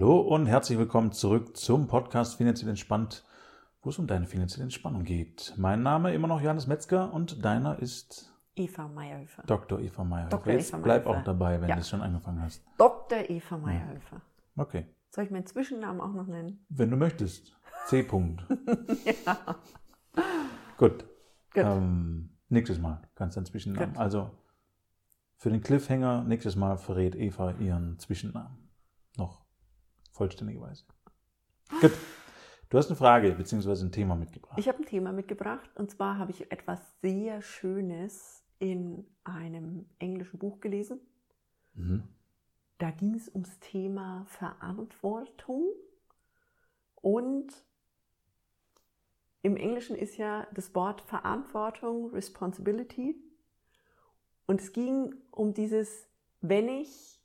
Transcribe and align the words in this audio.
Hallo 0.00 0.20
und 0.20 0.46
herzlich 0.46 0.78
willkommen 0.78 1.10
zurück 1.10 1.56
zum 1.56 1.88
Podcast 1.88 2.36
Finanziell 2.36 2.68
Entspannt, 2.70 3.24
wo 3.82 3.90
es 3.90 3.98
um 3.98 4.06
deine 4.06 4.26
finanzielle 4.26 4.62
Entspannung 4.62 5.02
geht. 5.02 5.54
Mein 5.56 5.82
Name 5.82 6.14
immer 6.14 6.28
noch 6.28 6.40
Johannes 6.40 6.68
Metzger 6.68 7.12
und 7.12 7.44
deiner 7.44 7.80
ist 7.80 8.32
Eva 8.54 8.86
Meyerhöfer. 8.86 9.42
Dr. 9.48 9.80
Eva 9.80 10.04
Meyerhöfer. 10.04 10.36
Dr. 10.36 10.52
Jetzt 10.52 10.68
Eva 10.68 10.78
bleib 10.78 11.06
auch 11.08 11.24
dabei, 11.24 11.60
wenn 11.60 11.68
Ja. 11.68 11.74
du 11.74 11.80
es 11.80 11.88
schon 11.88 12.00
angefangen 12.00 12.40
hast. 12.40 12.64
Dr. 12.78 13.28
Eva 13.28 13.58
Meyerhöfer. 13.58 14.20
Okay, 14.56 14.86
Soll 15.10 15.24
ich 15.24 15.32
meinen 15.32 15.46
Zwischennamen 15.46 16.00
auch 16.00 16.12
noch 16.12 16.28
nennen? 16.28 16.64
wenn 16.68 16.92
du 16.92 16.96
möchtest. 16.96 17.56
C. 17.86 18.02
-Punkt. 18.02 18.42
ja. 19.26 19.56
Gut. 20.76 21.06
Gut. 21.52 21.64
Ähm, 21.64 22.36
nächstes 22.48 22.78
Mal 22.78 23.02
kannst 23.16 23.34
du 23.34 23.40
einen 23.40 23.46
Zwischennamen. 23.46 23.94
Gut. 23.94 23.98
Also 23.98 24.30
für 25.38 25.50
den 25.50 25.60
Cliffhanger 25.60 26.22
nächstes 26.22 26.54
Mal 26.54 26.76
verrät 26.78 27.16
Eva 27.16 27.50
ihren 27.58 27.98
Zwischennamen. 27.98 28.58
Noch 29.16 29.47
vollständigerweise. 30.18 30.84
Gut. 31.80 31.92
Du 32.68 32.76
hast 32.76 32.88
eine 32.88 32.96
Frage 32.96 33.32
bzw. 33.32 33.84
ein 33.84 33.92
Thema 33.92 34.14
mitgebracht. 34.14 34.58
Ich 34.58 34.68
habe 34.68 34.78
ein 34.78 34.84
Thema 34.84 35.12
mitgebracht 35.12 35.70
und 35.76 35.90
zwar 35.90 36.18
habe 36.18 36.32
ich 36.32 36.52
etwas 36.52 36.80
sehr 37.00 37.40
Schönes 37.40 38.44
in 38.58 39.06
einem 39.24 39.86
englischen 39.98 40.38
Buch 40.38 40.60
gelesen. 40.60 41.00
Mhm. 41.74 42.02
Da 42.76 42.90
ging 42.90 43.14
es 43.14 43.28
ums 43.32 43.58
Thema 43.60 44.26
Verantwortung 44.26 45.64
und 46.96 47.52
im 49.42 49.56
Englischen 49.56 49.96
ist 49.96 50.16
ja 50.16 50.46
das 50.52 50.74
Wort 50.74 51.00
Verantwortung, 51.02 52.10
Responsibility. 52.10 53.16
Und 54.46 54.60
es 54.60 54.72
ging 54.72 55.14
um 55.30 55.54
dieses, 55.54 56.08
wenn 56.40 56.68
ich 56.68 57.17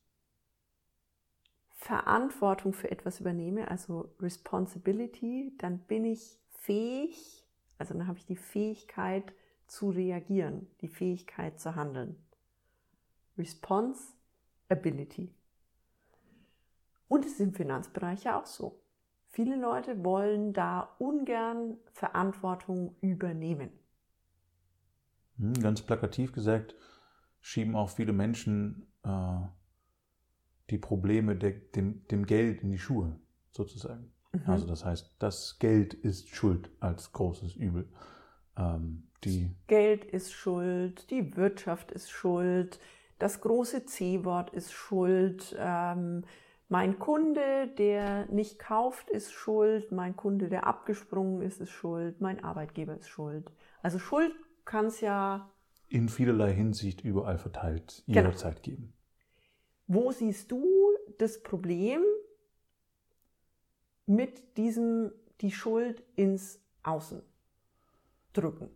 Verantwortung 1.84 2.72
für 2.72 2.89
etwas 2.89 3.20
übernehme, 3.20 3.70
also 3.70 4.16
Responsibility, 4.22 5.53
dann 5.58 5.80
bin 5.80 6.06
ich 6.06 6.39
fähig, 6.50 7.45
also 7.78 7.94
dann 7.94 8.08
habe 8.08 8.17
ich 8.17 8.26
die 8.26 8.38
Fähigkeit 8.38 9.34
zu 9.67 9.89
reagieren, 9.89 10.67
die 10.80 10.88
Fähigkeit 10.88 11.59
zu 11.59 11.76
handeln. 11.76 12.16
Responsibility. 13.38 15.36
Und 17.09 17.26
es 17.26 17.34
ist 17.34 17.42
im 17.42 17.54
Finanzbereich 17.54 18.23
ja 18.23 18.39
auch 18.39 18.45
so. 18.45 18.80
Viele 19.28 19.58
Leute 19.58 20.06
wollen 20.06 20.54
da 20.54 20.95
ungern 21.00 21.76
Verantwortung 21.92 22.95
übernehmen. 23.02 23.72
Hm, 25.38 25.54
Ganz 25.56 25.81
plakativ 25.81 26.31
gesagt, 26.31 26.76
schieben 27.42 27.76
auch 27.76 27.89
viele 27.89 28.14
Menschen 28.14 28.88
äh, 29.04 29.42
die 30.69 30.78
Probleme 30.78 31.36
der, 31.36 31.52
dem, 31.52 32.06
dem 32.08 32.25
Geld 32.25 32.61
in 32.61 32.72
die 32.72 32.80
Schuhe, 32.80 33.19
sozusagen. 33.52 34.11
Mhm. 34.31 34.42
Also 34.47 34.66
das 34.67 34.86
heißt, 34.86 35.16
das 35.20 35.59
Geld 35.59 35.94
ist 35.94 36.30
schuld 36.30 36.70
als 36.80 37.11
großes 37.11 37.55
Übel. 37.55 37.88
Ähm, 38.58 39.08
die, 39.23 39.55
Geld 39.67 40.05
ist 40.05 40.33
schuld, 40.33 41.09
die 41.09 41.36
Wirtschaft 41.36 41.92
ist 41.92 42.09
schuld, 42.11 42.80
das 43.20 43.42
große 43.42 43.86
C-Wort 43.86 44.50
ist 44.53 44.73
schuld, 44.73 45.55
ähm, 45.58 46.23
mein 46.70 46.98
Kunde, 46.98 47.67
der 47.77 48.25
nicht 48.31 48.58
kauft, 48.58 49.09
ist 49.09 49.31
schuld, 49.31 49.92
mein 49.92 50.16
Kunde, 50.16 50.50
der 50.50 50.66
abgesprungen 50.66 51.42
ist, 51.42 51.61
ist 51.61 51.70
schuld, 51.70 52.20
mein 52.20 52.44
Arbeitgeber 52.44 52.98
ist 52.98 53.09
schuld. 53.09 53.52
Also 53.81 54.00
Schuld 54.00 54.33
kann 54.66 54.88
es 54.88 55.02
ja, 55.02 55.52
in 55.88 56.09
vielerlei 56.09 56.52
Hinsicht 56.53 57.02
überall 57.02 57.38
verteilt 57.38 58.03
Genau. 58.08 58.22
jederzeit 58.22 58.64
geben. 58.64 58.94
Wo 59.88 60.12
siehst 60.12 60.52
du 60.52 60.66
das 61.17 61.42
Problem 61.44 62.02
mit 64.06 64.58
diesem, 64.58 65.12
die 65.42 65.52
Schuld 65.52 66.04
ins 66.16 66.60
Außen 66.83 67.21
drücken? 68.33 68.70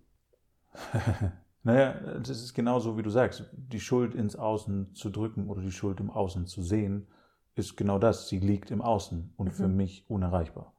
naja, 1.64 1.94
das 2.20 2.42
ist 2.42 2.54
genauso, 2.54 2.98
wie 2.98 3.04
du 3.04 3.10
sagst. 3.10 3.50
Die 3.54 3.80
Schuld 3.80 4.16
ins 4.16 4.36
Außen 4.36 4.94
zu 4.96 5.10
drücken 5.10 5.50
oder 5.50 5.62
die 5.62 5.72
Schuld 5.72 6.00
im 6.00 6.10
Außen 6.12 6.48
zu 6.48 6.62
sehen, 6.62 7.08
ist 7.56 7.76
genau 7.76 8.00
das. 8.00 8.30
Sie 8.30 8.40
liegt 8.40 8.72
im 8.72 8.82
Außen 8.82 9.34
und 9.38 9.52
für 9.52 9.68
Mhm. 9.68 9.76
mich 9.78 10.10
unerreichbar. 10.10 10.74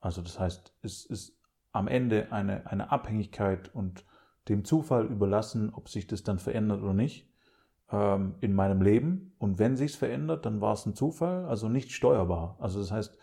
Also 0.00 0.22
das 0.22 0.38
heißt, 0.38 0.74
es 0.82 1.06
ist 1.06 1.38
am 1.72 1.88
Ende 1.88 2.32
eine, 2.32 2.66
eine 2.66 2.90
Abhängigkeit 2.90 3.74
und 3.74 4.04
dem 4.48 4.64
Zufall 4.64 5.06
überlassen, 5.06 5.70
ob 5.72 5.88
sich 5.88 6.06
das 6.06 6.22
dann 6.22 6.38
verändert 6.38 6.82
oder 6.82 6.94
nicht 6.94 7.29
ähm, 7.92 8.34
in 8.40 8.54
meinem 8.54 8.82
Leben. 8.82 9.34
Und 9.38 9.58
wenn 9.58 9.76
sich's 9.76 9.96
verändert, 9.96 10.46
dann 10.46 10.60
war 10.60 10.74
es 10.74 10.86
ein 10.86 10.94
Zufall, 10.94 11.44
also 11.46 11.68
nicht 11.68 11.92
steuerbar. 11.92 12.56
Also 12.60 12.80
das 12.80 12.90
heißt, 12.90 13.16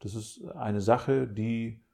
das 0.00 0.14
ist 0.14 0.44
eine 0.54 0.80
Sache, 0.80 1.26
die 1.26 1.84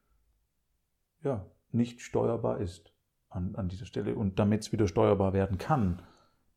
ja 1.23 1.45
nicht 1.71 2.01
steuerbar 2.01 2.59
ist 2.59 2.93
an, 3.29 3.55
an 3.55 3.69
dieser 3.69 3.85
Stelle. 3.85 4.15
Und 4.15 4.39
damit 4.39 4.61
es 4.61 4.71
wieder 4.71 4.87
steuerbar 4.87 5.33
werden 5.33 5.57
kann, 5.57 6.01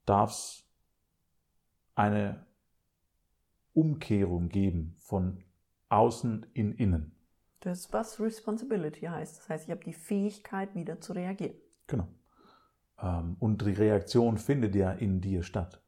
darf 0.04 0.30
es 0.30 0.64
eine 1.94 2.46
Umkehrung 3.72 4.48
geben 4.48 4.94
von 4.98 5.42
außen 5.88 6.46
in 6.54 6.72
innen. 6.72 7.14
Das 7.60 7.80
ist, 7.80 7.92
was 7.92 8.20
Responsibility 8.20 9.06
heißt. 9.06 9.38
Das 9.38 9.48
heißt, 9.48 9.64
ich 9.64 9.70
habe 9.70 9.84
die 9.84 9.92
Fähigkeit, 9.92 10.74
wieder 10.74 11.00
zu 11.00 11.12
reagieren. 11.12 11.54
Genau. 11.88 12.06
Ähm, 13.00 13.36
Und 13.38 13.62
die 13.62 13.72
Reaktion 13.72 14.38
findet 14.38 14.74
ja 14.74 14.92
in 14.92 15.20
dir 15.20 15.42
statt. 15.42 15.80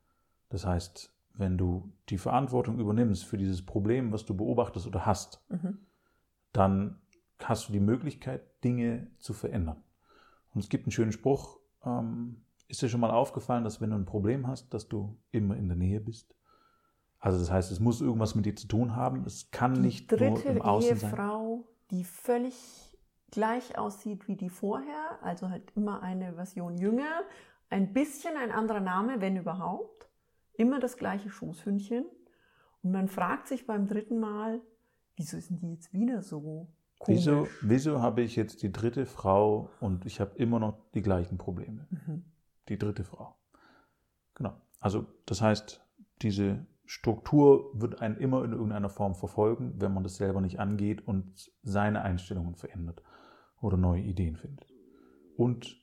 Das 0.49 0.67
heißt, 0.67 1.13
wenn 1.35 1.57
du 1.57 1.93
die 2.09 2.19
Verantwortung 2.19 2.79
übernimmst 2.79 3.25
für 3.25 3.39
dieses 3.39 3.65
Problem, 3.65 4.13
was 4.13 4.25
du 4.25 4.35
beobachtest 4.37 4.87
oder 4.87 5.07
hast, 5.07 5.43
Mhm. 5.49 5.79
dann 6.53 7.01
hast 7.43 7.69
du 7.69 7.73
die 7.73 7.81
Möglichkeit, 7.81 8.43
Dinge 8.65 9.07
zu 9.19 9.33
verändern. 9.33 9.83
Und 10.53 10.61
es 10.63 10.69
gibt 10.69 10.85
einen 10.87 10.93
schönen 10.93 11.13
Spruch, 11.13 11.59
ähm, 11.85 12.43
ist 12.69 12.83
dir 12.83 12.89
schon 12.89 13.01
mal 13.01 13.11
aufgefallen, 13.11 13.65
dass 13.65 13.81
wenn 13.81 13.91
du 13.91 13.97
ein 13.97 14.05
Problem 14.05 14.47
hast, 14.47 14.73
dass 14.75 14.89
du 14.89 15.17
immer 15.31 15.57
in 15.57 15.69
der 15.69 15.77
Nähe 15.77 16.01
bist? 16.01 16.35
Also 17.19 17.39
das 17.39 17.51
heißt, 17.51 17.71
es 17.73 17.81
muss 17.81 18.01
irgendwas 18.01 18.35
mit 18.35 18.47
dir 18.47 18.57
zu 18.57 18.67
tun 18.67 18.97
haben. 18.97 19.25
Es 19.27 19.51
kann 19.51 19.75
Die 19.75 19.81
nicht 19.81 20.11
nur 20.11 20.19
dritte 20.19 20.49
im 20.49 20.63
Außen 20.63 20.97
sein. 20.97 21.11
Ehefrau, 21.11 21.65
die 21.91 22.05
völlig 22.05 22.90
gleich 23.31 23.79
aussieht 23.79 24.29
wie 24.29 24.37
die 24.37 24.51
vorher, 24.51 25.19
also 25.23 25.49
halt 25.49 25.73
immer 25.77 26.03
eine 26.03 26.35
Version 26.35 26.77
jünger, 26.77 27.23
ein 27.69 27.93
bisschen 27.93 28.37
ein 28.37 28.51
anderer 28.51 28.81
Name, 28.81 29.21
wenn 29.21 29.37
überhaupt, 29.37 30.09
immer 30.55 30.81
das 30.81 30.97
gleiche 30.97 31.31
Schoßhündchen. 31.31 32.05
Und 32.83 32.93
man 32.93 33.09
fragt 33.09 33.49
sich 33.49 33.67
beim 33.67 33.87
dritten 33.87 34.19
Mal, 34.19 34.61
wieso 35.17 35.37
ist 35.37 35.51
denn 35.51 35.59
die 35.59 35.73
jetzt 35.73 35.93
wieder 35.93 36.23
so 36.23 36.69
komisch? 36.99 37.21
Wieso, 37.21 37.49
wieso 37.63 38.03
habe 38.03 38.23
ich 38.23 38.37
jetzt 38.37 38.63
die 38.63 38.73
dritte 38.73 39.07
Frau 39.07 39.71
und 39.81 40.07
ich 40.07 40.21
habe 40.21 40.37
immer 40.37 40.59
noch 40.59 40.79
die 40.95 41.03
gleichen 41.03 41.39
Probleme? 41.39 41.87
Mhm. 41.91 42.25
Die 42.69 42.79
dritte 42.79 43.05
Frau. 43.05 43.37
Genau. 44.35 44.55
Also 44.81 45.07
das 45.27 45.41
heißt, 45.43 45.85
diese 46.23 46.67
Struktur 46.85 47.71
wird 47.75 48.01
einen 48.01 48.17
immer 48.17 48.45
in 48.45 48.53
irgendeiner 48.53 48.89
Form 48.89 49.15
verfolgen, 49.15 49.75
wenn 49.79 49.95
man 49.95 50.03
das 50.03 50.17
selber 50.17 50.41
nicht 50.41 50.59
angeht 50.59 51.07
und 51.07 51.53
seine 51.63 52.03
Einstellungen 52.03 52.57
verändert 52.57 53.03
oder 53.61 53.77
neue 53.77 54.03
Ideen 54.03 54.37
findet. 54.37 54.73
Und 55.37 55.81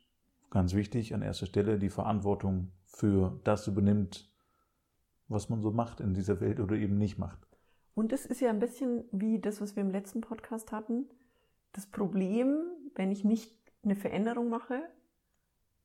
ganz 0.49 0.73
wichtig 0.73 1.13
an 1.13 1.21
erster 1.21 1.45
Stelle 1.45 1.77
die 1.77 1.89
Verantwortung 1.89 2.71
für 2.85 3.39
das 3.43 3.67
übernimmt, 3.67 4.31
was 5.27 5.49
man 5.49 5.61
so 5.61 5.71
macht 5.71 5.99
in 5.99 6.13
dieser 6.13 6.39
Welt 6.39 6.59
oder 6.59 6.75
eben 6.75 6.97
nicht 6.97 7.17
macht. 7.17 7.39
Und 7.93 8.11
das 8.11 8.25
ist 8.25 8.41
ja 8.41 8.49
ein 8.49 8.59
bisschen 8.59 9.05
wie 9.11 9.39
das, 9.39 9.59
was 9.59 9.75
wir 9.75 9.81
im 9.81 9.91
letzten 9.91 10.21
Podcast 10.21 10.71
hatten. 10.71 11.05
Das 11.73 11.87
Problem, 11.87 12.63
wenn 12.95 13.11
ich 13.11 13.23
nicht 13.23 13.51
eine 13.83 13.95
Veränderung 13.95 14.49
mache, 14.49 14.81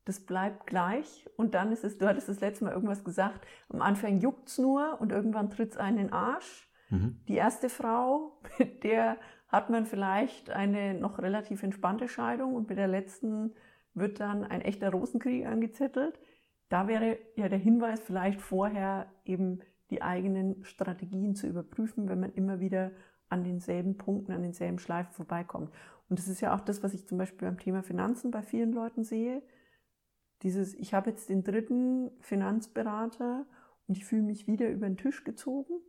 das 0.05 0.21
bleibt 0.21 0.67
gleich 0.67 1.29
und 1.37 1.55
dann 1.55 1.73
ist 1.73 1.85
es, 1.85 1.99
du 1.99 2.07
hattest 2.07 2.29
das 2.29 2.41
letzte 2.41 2.65
Mal 2.65 2.73
irgendwas 2.73 3.05
gesagt, 3.05 3.47
am 3.69 3.83
Anfang 3.83 4.21
juckt 4.21 4.49
es 4.49 4.59
nur 4.59 5.01
und 5.01 5.13
irgendwann 5.13 5.51
tritt 5.51 5.73
es 5.73 5.77
einen 5.77 5.99
in 5.99 6.07
den 6.07 6.13
Arsch. 6.13 6.69
Mhm. 6.91 7.21
Die 7.29 7.37
erste 7.37 7.69
Frau, 7.69 8.41
mit 8.59 8.85
der 8.85 9.17
hat 9.53 9.71
man 9.71 9.87
vielleicht 9.87 10.51
eine 10.51 10.95
noch 10.95 11.19
relativ 11.19 11.63
entspannte 11.63 12.09
Scheidung 12.09 12.55
und 12.55 12.69
mit 12.69 12.79
der 12.79 12.89
letzten 12.89 13.53
wird 13.95 14.19
dann 14.19 14.45
ein 14.45 14.63
echter 14.63 14.91
Rosenkrieg 14.91 15.47
angezettelt. 15.47 16.19
Da 16.69 16.89
wäre 16.89 17.19
ja 17.37 17.49
der 17.49 17.59
Hinweis 17.59 18.01
vielleicht 18.01 18.41
vorher 18.41 19.13
eben 19.25 19.61
die 19.91 20.03
eigenen 20.03 20.65
Strategien 20.65 21.35
zu 21.35 21.47
überprüfen, 21.47 22.09
wenn 22.09 22.19
man 22.19 22.33
immer 22.33 22.59
wieder 22.61 22.93
an 23.29 23.45
denselben 23.45 23.99
Punkten, 23.99 24.33
an 24.33 24.43
denselben 24.43 24.79
Schleifen 24.79 25.13
vorbeikommt. 25.13 25.71
Und 26.09 26.19
das 26.19 26.29
ist 26.29 26.41
ja 26.41 26.55
auch 26.55 26.61
das, 26.61 26.83
was 26.83 26.95
ich 26.95 27.07
zum 27.07 27.19
Beispiel 27.19 27.47
beim 27.47 27.59
Thema 27.59 27.83
Finanzen 27.83 28.31
bei 28.31 28.43
vielen 28.43 28.73
Leuten 28.73 29.05
sehe. 29.05 29.43
Dieses, 30.43 30.75
ich 30.75 30.95
habe 30.95 31.11
jetzt 31.11 31.29
den 31.29 31.45
dritten 31.45 32.11
Finanzberater 32.21 33.47
und 33.87 33.97
ich 33.97 34.05
fühle 34.05 34.23
mich 34.23 34.47
wieder 34.47 34.69
über 34.71 34.87
den 34.87 34.97
Tisch 34.97 35.25
gezogen 35.25 35.81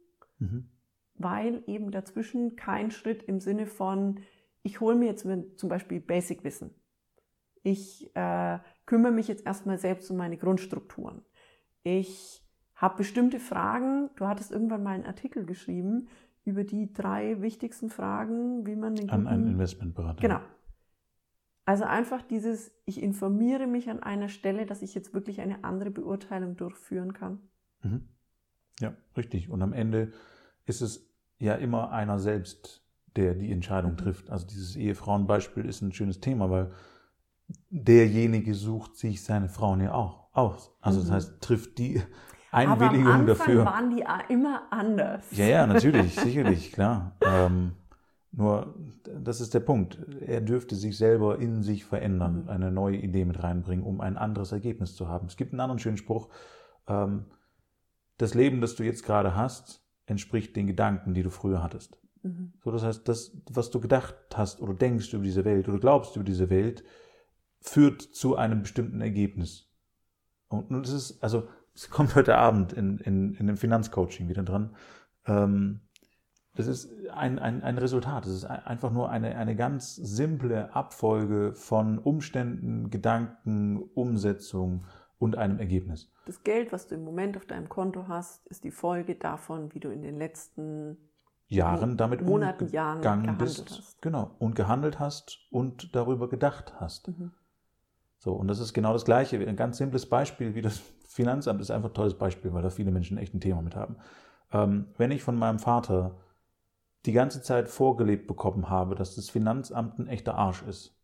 Mhm. 0.43 0.69
Weil 1.15 1.63
eben 1.67 1.91
dazwischen 1.91 2.55
kein 2.55 2.91
Schritt 2.91 3.23
im 3.23 3.39
Sinne 3.39 3.65
von, 3.65 4.19
ich 4.63 4.79
hole 4.79 4.95
mir 4.95 5.05
jetzt 5.05 5.27
zum 5.57 5.69
Beispiel 5.69 5.99
Basic-Wissen. 5.99 6.71
Ich 7.63 8.13
äh, 8.15 8.59
kümmere 8.85 9.11
mich 9.11 9.27
jetzt 9.27 9.45
erstmal 9.45 9.77
selbst 9.77 10.09
um 10.11 10.17
meine 10.17 10.37
Grundstrukturen. 10.37 11.21
Ich 11.83 12.43
habe 12.75 12.97
bestimmte 12.97 13.39
Fragen. 13.39 14.09
Du 14.15 14.27
hattest 14.27 14.51
irgendwann 14.51 14.83
mal 14.83 14.95
einen 14.95 15.05
Artikel 15.05 15.45
geschrieben 15.45 16.07
über 16.45 16.63
die 16.63 16.91
drei 16.91 17.41
wichtigsten 17.41 17.89
Fragen, 17.89 18.65
wie 18.65 18.75
man 18.75 18.95
den 18.95 19.09
An 19.09 19.27
einen 19.27 19.47
Investmentberater. 19.47 20.21
Genau. 20.21 20.41
Also 21.65 21.85
einfach 21.85 22.21
dieses, 22.21 22.73
ich 22.85 23.01
informiere 23.01 23.67
mich 23.67 23.89
an 23.89 24.03
einer 24.03 24.27
Stelle, 24.27 24.65
dass 24.65 24.81
ich 24.81 24.93
jetzt 24.93 25.13
wirklich 25.13 25.39
eine 25.39 25.63
andere 25.63 25.91
Beurteilung 25.91 26.57
durchführen 26.57 27.13
kann. 27.13 27.39
Mhm. 27.81 28.09
Ja, 28.81 28.93
richtig. 29.15 29.49
Und 29.49 29.61
am 29.61 29.71
Ende 29.71 30.11
ist 30.65 30.81
es 30.81 31.09
ja 31.39 31.55
immer 31.55 31.91
einer 31.91 32.19
selbst, 32.19 32.83
der 33.15 33.33
die 33.35 33.51
Entscheidung 33.51 33.97
trifft. 33.97 34.29
Also 34.29 34.47
dieses 34.47 34.75
Ehefrauenbeispiel 34.75 35.65
ist 35.65 35.81
ein 35.81 35.91
schönes 35.93 36.19
Thema, 36.19 36.49
weil 36.49 36.71
derjenige 37.69 38.55
sucht 38.55 38.97
sich 38.97 39.23
seine 39.23 39.49
Frauen 39.49 39.81
ja 39.81 39.93
auch 39.93 40.27
aus. 40.33 40.75
Also 40.81 40.99
das 41.01 41.09
Mhm. 41.09 41.13
heißt, 41.13 41.41
trifft 41.41 41.77
die 41.77 42.01
Aber 42.51 42.71
am 42.71 42.81
Einwilligung 42.81 43.07
Anfang 43.13 43.27
dafür. 43.27 43.65
waren 43.65 43.95
die 43.95 44.03
immer 44.29 44.63
anders. 44.71 45.25
Ja, 45.31 45.45
ja, 45.45 45.67
natürlich, 45.67 46.15
sicherlich, 46.19 46.71
klar. 46.71 47.17
Ähm, 47.25 47.73
nur, 48.31 48.73
das 49.21 49.41
ist 49.41 49.53
der 49.53 49.59
Punkt. 49.59 49.99
Er 50.21 50.41
dürfte 50.41 50.75
sich 50.75 50.97
selber 50.97 51.37
in 51.39 51.61
sich 51.61 51.85
verändern, 51.85 52.43
Mhm. 52.43 52.49
eine 52.49 52.71
neue 52.71 52.97
Idee 52.97 53.25
mit 53.25 53.43
reinbringen, 53.43 53.85
um 53.85 54.01
ein 54.01 54.17
anderes 54.17 54.51
Ergebnis 54.51 54.95
zu 54.95 55.07
haben. 55.07 55.27
Es 55.27 55.37
gibt 55.37 55.53
einen 55.53 55.59
anderen 55.59 55.79
schönen 55.79 55.97
Spruch. 55.97 56.29
Ähm, 56.87 57.25
das 58.17 58.33
Leben, 58.33 58.61
das 58.61 58.75
du 58.75 58.83
jetzt 58.83 59.03
gerade 59.03 59.35
hast, 59.35 59.82
entspricht 60.05 60.55
den 60.55 60.67
Gedanken, 60.67 61.13
die 61.13 61.23
du 61.23 61.29
früher 61.29 61.63
hattest. 61.63 61.99
Mhm. 62.23 62.53
So, 62.63 62.71
das 62.71 62.83
heißt, 62.83 63.07
das, 63.07 63.37
was 63.49 63.69
du 63.71 63.79
gedacht 63.79 64.15
hast 64.35 64.61
oder 64.61 64.73
denkst 64.73 65.13
über 65.13 65.23
diese 65.23 65.45
Welt 65.45 65.67
oder 65.67 65.79
glaubst 65.79 66.15
über 66.15 66.25
diese 66.25 66.49
Welt, 66.49 66.83
führt 67.61 68.01
zu 68.01 68.35
einem 68.35 68.61
bestimmten 68.61 69.01
Ergebnis. 69.01 69.69
Und 70.49 70.69
nun 70.71 70.83
ist 70.83 70.91
es, 70.91 71.21
also, 71.21 71.47
es 71.73 71.89
kommt 71.89 72.15
heute 72.15 72.37
Abend 72.37 72.73
in, 72.73 72.99
in, 72.99 73.33
in 73.33 73.47
dem 73.47 73.57
Finanzcoaching 73.57 74.29
wieder 74.29 74.43
dran. 74.43 74.75
Ähm, 75.25 75.81
das 76.55 76.67
ist 76.67 76.89
ein, 77.09 77.39
ein, 77.39 77.63
ein 77.63 77.79
Resultat. 77.79 78.27
Es 78.27 78.33
ist 78.33 78.45
ein- 78.45 78.63
einfach 78.63 78.91
nur 78.91 79.09
eine, 79.09 79.35
eine 79.35 79.55
ganz 79.55 79.95
simple 79.95 80.75
Abfolge 80.75 81.53
von 81.53 81.97
Umständen, 81.97 82.91
Gedanken, 82.91 83.77
Umsetzung 83.95 84.85
und 85.23 85.37
einem 85.37 85.57
Ergebnis. 85.57 86.11
Das 86.25 86.43
Geld, 86.43 86.73
was 86.73 86.87
du 86.87 86.95
im 86.95 87.05
Moment 87.05 87.37
auf 87.37 87.45
deinem 87.45 87.69
Konto 87.69 88.09
hast, 88.09 88.45
ist 88.47 88.65
die 88.65 88.71
Folge 88.71 89.15
davon, 89.15 89.73
wie 89.73 89.79
du 89.79 89.89
in 89.89 90.01
den 90.01 90.17
letzten 90.17 90.97
Jahren 91.47 91.95
damit 91.95 92.21
Monaten, 92.21 92.67
Jahren 92.67 92.97
umgegangen 92.97 93.23
gehandelt 93.23 93.49
bist. 93.49 93.69
hast. 93.71 94.01
Genau. 94.01 94.35
Und 94.39 94.55
gehandelt 94.55 94.99
hast 94.99 95.47
und 95.49 95.95
darüber 95.95 96.27
gedacht 96.27 96.73
hast. 96.79 97.07
Mhm. 97.07 97.31
So, 98.17 98.33
und 98.33 98.49
das 98.49 98.59
ist 98.59 98.73
genau 98.73 98.91
das 98.91 99.05
Gleiche. 99.05 99.37
Ein 99.37 99.55
ganz 99.55 99.77
simples 99.77 100.07
Beispiel 100.07 100.55
wie 100.55 100.61
das 100.61 100.81
Finanzamt 101.07 101.61
ist 101.61 101.71
einfach 101.71 101.89
ein 101.89 101.93
tolles 101.93 102.17
Beispiel, 102.17 102.53
weil 102.53 102.63
da 102.63 102.69
viele 102.69 102.91
Menschen 102.91 103.17
echt 103.17 103.33
ein 103.33 103.39
Thema 103.39 103.61
mit 103.61 103.77
haben. 103.77 103.97
Ähm, 104.51 104.87
wenn 104.97 105.11
ich 105.11 105.23
von 105.23 105.37
meinem 105.37 105.59
Vater 105.59 106.17
die 107.05 107.13
ganze 107.13 107.41
Zeit 107.41 107.69
vorgelebt 107.69 108.27
bekommen 108.27 108.69
habe, 108.69 108.95
dass 108.95 109.15
das 109.15 109.29
Finanzamt 109.29 109.99
ein 109.99 110.07
echter 110.07 110.35
Arsch 110.35 110.63
ist 110.63 110.97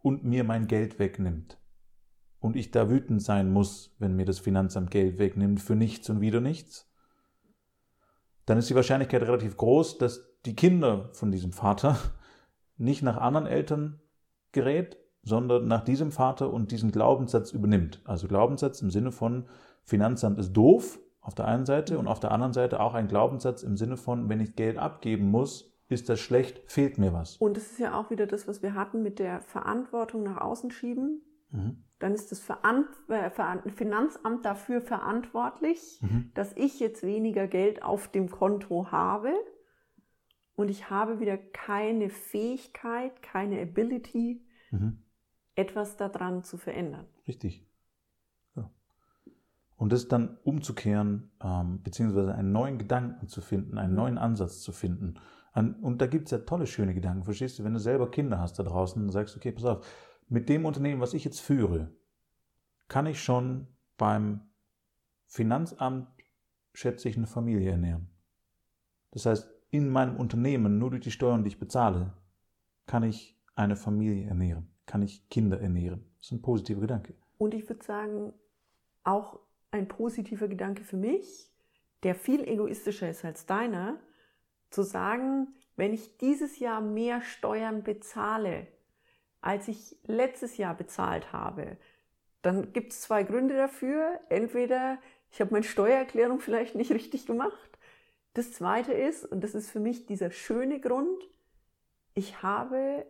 und 0.00 0.24
mir 0.24 0.42
mein 0.42 0.66
Geld 0.66 0.98
wegnimmt 0.98 1.57
und 2.40 2.56
ich 2.56 2.70
da 2.70 2.88
wütend 2.88 3.22
sein 3.22 3.52
muss, 3.52 3.94
wenn 3.98 4.14
mir 4.14 4.24
das 4.24 4.38
Finanzamt 4.38 4.90
Geld 4.90 5.18
wegnimmt 5.18 5.60
für 5.60 5.74
nichts 5.74 6.08
und 6.10 6.20
wieder 6.20 6.40
nichts, 6.40 6.90
dann 8.46 8.58
ist 8.58 8.70
die 8.70 8.74
Wahrscheinlichkeit 8.74 9.22
relativ 9.22 9.56
groß, 9.56 9.98
dass 9.98 10.26
die 10.46 10.56
Kinder 10.56 11.10
von 11.12 11.30
diesem 11.30 11.52
Vater 11.52 11.98
nicht 12.76 13.02
nach 13.02 13.16
anderen 13.16 13.46
Eltern 13.46 14.00
gerät, 14.52 14.96
sondern 15.22 15.66
nach 15.66 15.84
diesem 15.84 16.12
Vater 16.12 16.52
und 16.52 16.70
diesen 16.70 16.90
Glaubenssatz 16.90 17.52
übernimmt. 17.52 18.00
Also 18.04 18.28
Glaubenssatz 18.28 18.80
im 18.80 18.90
Sinne 18.90 19.12
von 19.12 19.46
Finanzamt 19.84 20.38
ist 20.38 20.52
doof 20.52 20.98
auf 21.20 21.34
der 21.34 21.46
einen 21.46 21.66
Seite 21.66 21.98
und 21.98 22.06
auf 22.06 22.20
der 22.20 22.32
anderen 22.32 22.52
Seite 22.52 22.80
auch 22.80 22.94
ein 22.94 23.08
Glaubenssatz 23.08 23.62
im 23.62 23.76
Sinne 23.76 23.96
von, 23.96 24.28
wenn 24.28 24.40
ich 24.40 24.56
Geld 24.56 24.78
abgeben 24.78 25.30
muss, 25.30 25.74
ist 25.88 26.08
das 26.08 26.20
schlecht, 26.20 26.62
fehlt 26.70 26.98
mir 26.98 27.12
was. 27.12 27.36
Und 27.36 27.56
es 27.56 27.72
ist 27.72 27.78
ja 27.78 27.98
auch 27.98 28.10
wieder 28.10 28.26
das, 28.26 28.46
was 28.46 28.62
wir 28.62 28.74
hatten 28.74 29.02
mit 29.02 29.18
der 29.18 29.40
Verantwortung 29.42 30.22
nach 30.22 30.40
außen 30.40 30.70
schieben. 30.70 31.22
Mhm. 31.50 31.84
Dann 31.98 32.14
ist 32.14 32.30
das 32.30 32.48
äh, 32.48 33.30
Finanzamt 33.74 34.44
dafür 34.44 34.80
verantwortlich, 34.80 36.00
Mhm. 36.02 36.30
dass 36.34 36.52
ich 36.56 36.78
jetzt 36.78 37.02
weniger 37.02 37.46
Geld 37.48 37.82
auf 37.82 38.08
dem 38.08 38.30
Konto 38.30 38.90
habe. 38.92 39.32
Und 40.54 40.70
ich 40.70 40.90
habe 40.90 41.20
wieder 41.20 41.36
keine 41.36 42.08
Fähigkeit, 42.10 43.20
keine 43.22 43.60
Ability, 43.60 44.44
Mhm. 44.70 45.02
etwas 45.54 45.96
daran 45.96 46.44
zu 46.44 46.56
verändern. 46.56 47.06
Richtig. 47.26 47.66
Ja. 48.54 48.70
Und 49.76 49.92
das 49.92 50.06
dann 50.08 50.38
umzukehren, 50.44 51.32
ähm, 51.42 51.82
beziehungsweise 51.82 52.34
einen 52.34 52.52
neuen 52.52 52.78
Gedanken 52.78 53.26
zu 53.28 53.40
finden, 53.40 53.76
einen 53.78 53.92
Mhm. 53.92 53.96
neuen 53.98 54.18
Ansatz 54.18 54.60
zu 54.60 54.72
finden. 54.72 55.14
An, 55.52 55.74
und 55.76 56.00
da 56.00 56.06
gibt 56.06 56.26
es 56.26 56.30
ja 56.30 56.38
tolle, 56.38 56.66
schöne 56.66 56.94
Gedanken. 56.94 57.24
Verstehst 57.24 57.58
du, 57.58 57.64
wenn 57.64 57.72
du 57.72 57.80
selber 57.80 58.08
Kinder 58.10 58.38
hast 58.38 58.58
da 58.58 58.62
draußen 58.62 59.02
und 59.02 59.10
sagst, 59.10 59.36
okay, 59.36 59.50
pass 59.50 59.64
auf, 59.64 59.86
mit 60.28 60.48
dem 60.48 60.64
Unternehmen, 60.64 61.00
was 61.00 61.14
ich 61.14 61.24
jetzt 61.24 61.40
führe, 61.40 61.90
kann 62.88 63.06
ich 63.06 63.22
schon 63.22 63.66
beim 63.96 64.40
Finanzamt, 65.26 66.08
schätze 66.72 67.08
ich, 67.08 67.16
eine 67.16 67.26
Familie 67.26 67.70
ernähren. 67.70 68.08
Das 69.10 69.26
heißt, 69.26 69.50
in 69.70 69.88
meinem 69.88 70.16
Unternehmen, 70.16 70.78
nur 70.78 70.90
durch 70.90 71.02
die 71.02 71.10
Steuern, 71.10 71.44
die 71.44 71.48
ich 71.48 71.58
bezahle, 71.58 72.14
kann 72.86 73.02
ich 73.02 73.38
eine 73.54 73.76
Familie 73.76 74.26
ernähren, 74.26 74.68
kann 74.86 75.02
ich 75.02 75.28
Kinder 75.28 75.60
ernähren. 75.60 76.04
Das 76.16 76.26
ist 76.26 76.32
ein 76.32 76.42
positiver 76.42 76.80
Gedanke. 76.80 77.14
Und 77.36 77.54
ich 77.54 77.68
würde 77.68 77.84
sagen, 77.84 78.32
auch 79.04 79.40
ein 79.70 79.88
positiver 79.88 80.48
Gedanke 80.48 80.84
für 80.84 80.96
mich, 80.96 81.52
der 82.02 82.14
viel 82.14 82.46
egoistischer 82.46 83.10
ist 83.10 83.24
als 83.24 83.46
deiner, 83.46 83.98
zu 84.70 84.82
sagen, 84.82 85.54
wenn 85.76 85.92
ich 85.92 86.16
dieses 86.18 86.58
Jahr 86.58 86.80
mehr 86.80 87.20
Steuern 87.22 87.82
bezahle, 87.82 88.66
als 89.40 89.68
ich 89.68 89.96
letztes 90.04 90.56
Jahr 90.56 90.74
bezahlt 90.74 91.32
habe, 91.32 91.76
dann 92.42 92.72
gibt 92.72 92.92
es 92.92 93.02
zwei 93.02 93.22
Gründe 93.22 93.56
dafür. 93.56 94.20
Entweder 94.28 94.98
ich 95.30 95.40
habe 95.40 95.52
meine 95.52 95.64
Steuererklärung 95.64 96.40
vielleicht 96.40 96.74
nicht 96.74 96.92
richtig 96.92 97.26
gemacht. 97.26 97.78
Das 98.34 98.52
zweite 98.52 98.92
ist, 98.92 99.24
und 99.24 99.42
das 99.42 99.54
ist 99.54 99.70
für 99.70 99.80
mich 99.80 100.06
dieser 100.06 100.30
schöne 100.30 100.80
Grund, 100.80 101.22
ich 102.14 102.42
habe 102.42 103.06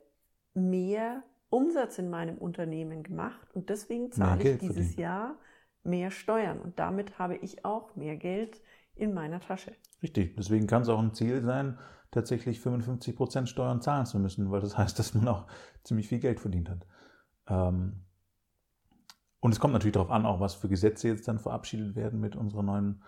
mehr 0.55 1.23
Umsatz 1.51 1.99
in 1.99 2.11
meinem 2.11 2.39
Unternehmen 2.39 3.03
gemacht 3.03 3.49
und 3.55 3.71
deswegen 3.71 4.13
zahle 4.13 4.43
ich 4.43 4.59
dieses. 4.59 4.97
Jahr 4.97 5.37
mehr 5.85 6.11
Steuern 6.11 6.61
und 6.61 6.79
damit 6.79 7.19
habe 7.19 7.37
ich 7.37 7.65
auch 7.65 7.97
mehr 7.97 8.17
Geld 8.17 8.61
in 8.95 9.15
meiner 9.15 9.41
Tasche. 9.41 9.73
Richtig. 10.03 10.37
Deswegen 10.37 10.67
kann 10.67 10.83
es 10.83 10.89
auch 10.89 10.99
ein 10.99 11.15
Ziel 11.15 11.43
sein, 11.43 11.79
tatsächlich 12.11 12.59
55% 12.59 13.47
Steuern 13.47 13.81
zahlen 13.81 14.07
zu 14.07 14.19
müssen, 14.19 14.51
weil 14.51 14.61
das 14.61 14.77
heißt, 14.79 14.99
dass 14.99 15.15
man 15.15 15.29
auch 15.29 15.47
ziemlich 15.85 16.09
viel 16.09 16.21
Geld 16.21 16.41
verdient 16.41 16.71
hat. 16.71 16.87
Ähm, 17.49 18.05
und 19.41 19.53
es 19.53 19.61
kommt 19.61 19.73
natürlich 19.73 19.95
darauf 19.95 20.11
an, 20.11 20.27
auch 20.27 20.41
was 20.41 20.55
für 20.55 20.69
Gesetze 20.69 21.09
jetzt 21.09 21.29
dann 21.29 21.39
verabschiedet 21.39 21.95
werden 21.95 22.21
mit 22.21 22.35
unserer 22.35 22.63
neuen 22.63 23.03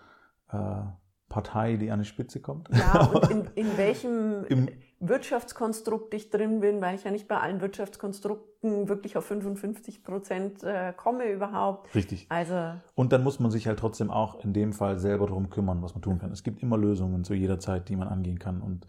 äh, 0.49 0.83
Partei, 1.31 1.77
die 1.77 1.89
an 1.91 1.99
die 1.99 2.05
Spitze 2.05 2.41
kommt. 2.41 2.69
Ja, 2.75 3.05
und 3.07 3.31
in, 3.31 3.45
in 3.55 3.77
welchem 3.77 4.43
Im- 4.49 4.67
Wirtschaftskonstrukt 4.99 6.13
ich 6.13 6.29
drin 6.29 6.59
bin, 6.59 6.81
weil 6.81 6.95
ich 6.95 7.03
ja 7.03 7.11
nicht 7.11 7.27
bei 7.27 7.37
allen 7.39 7.61
Wirtschaftskonstrukten 7.61 8.87
wirklich 8.89 9.17
auf 9.17 9.25
55 9.25 10.03
Prozent 10.03 10.63
äh, 10.63 10.93
komme 10.95 11.25
überhaupt. 11.31 11.93
Richtig. 11.95 12.27
Also 12.29 12.73
Und 12.95 13.11
dann 13.13 13.23
muss 13.23 13.39
man 13.39 13.49
sich 13.51 13.67
halt 13.67 13.79
trotzdem 13.79 14.11
auch 14.11 14.43
in 14.43 14.53
dem 14.53 14.73
Fall 14.73 14.99
selber 14.99 15.27
darum 15.27 15.49
kümmern, 15.49 15.81
was 15.81 15.95
man 15.95 16.01
tun 16.01 16.19
kann. 16.19 16.31
Es 16.31 16.43
gibt 16.43 16.61
immer 16.61 16.77
Lösungen 16.77 17.23
zu 17.23 17.33
jeder 17.33 17.59
Zeit, 17.59 17.89
die 17.89 17.95
man 17.95 18.07
angehen 18.07 18.39
kann 18.39 18.61
und 18.61 18.85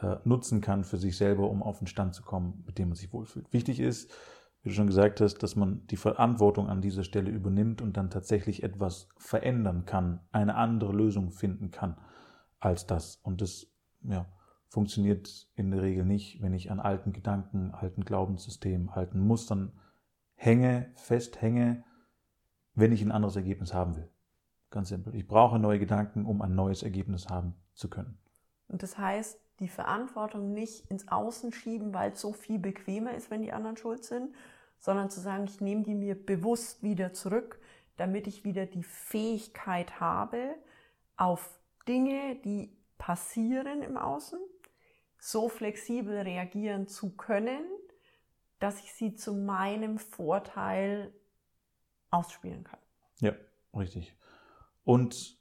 äh, 0.00 0.16
nutzen 0.24 0.60
kann 0.60 0.84
für 0.84 0.96
sich 0.96 1.16
selber, 1.16 1.48
um 1.50 1.62
auf 1.62 1.78
den 1.78 1.86
Stand 1.88 2.14
zu 2.14 2.22
kommen, 2.22 2.62
mit 2.66 2.78
dem 2.78 2.88
man 2.88 2.96
sich 2.96 3.12
wohlfühlt. 3.12 3.52
Wichtig 3.52 3.80
ist, 3.80 4.12
wie 4.68 4.72
du 4.72 4.76
schon 4.76 4.86
gesagt 4.86 5.22
hast, 5.22 5.38
dass 5.38 5.56
man 5.56 5.86
die 5.86 5.96
Verantwortung 5.96 6.68
an 6.68 6.82
dieser 6.82 7.02
Stelle 7.02 7.30
übernimmt 7.30 7.80
und 7.80 7.96
dann 7.96 8.10
tatsächlich 8.10 8.62
etwas 8.62 9.08
verändern 9.16 9.86
kann, 9.86 10.20
eine 10.30 10.56
andere 10.56 10.92
Lösung 10.92 11.30
finden 11.30 11.70
kann 11.70 11.96
als 12.60 12.86
das. 12.86 13.16
Und 13.16 13.40
das 13.40 13.66
ja, 14.02 14.26
funktioniert 14.68 15.48
in 15.54 15.70
der 15.70 15.80
Regel 15.80 16.04
nicht, 16.04 16.42
wenn 16.42 16.52
ich 16.52 16.70
an 16.70 16.80
alten 16.80 17.14
Gedanken, 17.14 17.70
alten 17.70 18.04
Glaubenssystemen, 18.04 18.90
alten 18.90 19.20
Mustern 19.20 19.72
hänge, 20.34 20.92
festhänge, 20.96 21.82
wenn 22.74 22.92
ich 22.92 23.00
ein 23.00 23.10
anderes 23.10 23.36
Ergebnis 23.36 23.72
haben 23.72 23.96
will. 23.96 24.10
Ganz 24.68 24.90
simpel. 24.90 25.14
Ich 25.14 25.26
brauche 25.26 25.58
neue 25.58 25.78
Gedanken, 25.78 26.26
um 26.26 26.42
ein 26.42 26.54
neues 26.54 26.82
Ergebnis 26.82 27.30
haben 27.30 27.54
zu 27.72 27.88
können. 27.88 28.18
Und 28.68 28.82
das 28.82 28.98
heißt, 28.98 29.40
die 29.60 29.68
Verantwortung 29.68 30.52
nicht 30.52 30.90
ins 30.90 31.08
Außen 31.08 31.52
schieben, 31.52 31.94
weil 31.94 32.12
es 32.12 32.20
so 32.20 32.34
viel 32.34 32.58
bequemer 32.58 33.14
ist, 33.14 33.30
wenn 33.30 33.40
die 33.40 33.52
anderen 33.52 33.78
schuld 33.78 34.04
sind, 34.04 34.34
sondern 34.78 35.10
zu 35.10 35.20
sagen, 35.20 35.44
ich 35.44 35.60
nehme 35.60 35.82
die 35.82 35.94
mir 35.94 36.14
bewusst 36.14 36.82
wieder 36.82 37.12
zurück, 37.12 37.60
damit 37.96 38.26
ich 38.26 38.44
wieder 38.44 38.66
die 38.66 38.84
Fähigkeit 38.84 40.00
habe, 40.00 40.54
auf 41.16 41.60
Dinge, 41.86 42.36
die 42.44 42.76
passieren 42.96 43.82
im 43.82 43.96
Außen, 43.96 44.38
so 45.18 45.48
flexibel 45.48 46.18
reagieren 46.18 46.86
zu 46.86 47.16
können, 47.16 47.64
dass 48.60 48.80
ich 48.80 48.92
sie 48.92 49.14
zu 49.14 49.34
meinem 49.34 49.98
Vorteil 49.98 51.12
ausspielen 52.10 52.64
kann. 52.64 52.80
Ja, 53.20 53.32
richtig. 53.74 54.16
Und 54.84 55.38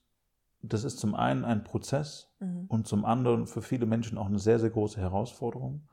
das 0.61 0.83
ist 0.83 0.99
zum 0.99 1.15
einen 1.15 1.45
ein 1.45 1.63
Prozess 1.63 2.33
mhm. 2.39 2.65
und 2.67 2.87
zum 2.87 3.05
anderen 3.05 3.47
für 3.47 3.61
viele 3.61 3.85
Menschen 3.85 4.17
auch 4.17 4.25
eine 4.25 4.39
sehr, 4.39 4.59
sehr 4.59 4.69
große 4.69 4.99
Herausforderung. 4.99 5.87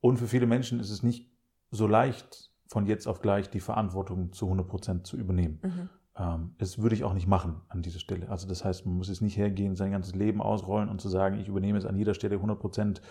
Und 0.00 0.18
für 0.18 0.28
viele 0.28 0.46
Menschen 0.46 0.80
ist 0.80 0.90
es 0.90 1.02
nicht 1.02 1.30
so 1.70 1.86
leicht, 1.86 2.51
von 2.72 2.86
jetzt 2.86 3.06
auf 3.06 3.20
gleich 3.20 3.50
die 3.50 3.60
Verantwortung 3.60 4.32
zu 4.32 4.46
100 4.46 4.66
Prozent 4.66 5.06
zu 5.06 5.18
übernehmen. 5.18 5.60
Mhm. 5.62 5.88
Ähm, 6.16 6.54
das 6.58 6.78
würde 6.78 6.94
ich 6.94 7.04
auch 7.04 7.12
nicht 7.12 7.28
machen 7.28 7.60
an 7.68 7.82
dieser 7.82 7.98
Stelle. 7.98 8.30
Also 8.30 8.48
das 8.48 8.64
heißt, 8.64 8.86
man 8.86 8.96
muss 8.96 9.08
jetzt 9.08 9.20
nicht 9.20 9.36
hergehen, 9.36 9.76
sein 9.76 9.92
ganzes 9.92 10.14
Leben 10.14 10.40
ausrollen 10.40 10.88
und 10.88 11.00
zu 11.00 11.10
sagen, 11.10 11.38
ich 11.38 11.48
übernehme 11.48 11.78
jetzt 11.78 11.86
an 11.86 11.96
jeder 11.96 12.14
Stelle 12.14 12.36
100 12.36 12.58
Prozent 12.58 13.02